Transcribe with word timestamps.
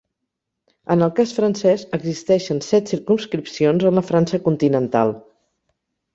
En 0.95 1.05
el 1.07 1.11
cas 1.19 1.33
francès 1.39 1.83
existeixen 1.97 2.63
set 2.69 2.91
circumscripcions 2.95 3.87
en 3.93 4.01
la 4.01 4.05
França 4.09 4.43
continental. 4.51 5.15